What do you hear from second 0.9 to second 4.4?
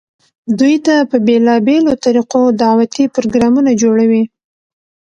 په بيلابيلو طريقودعوتي پروګرامونه جوړووي،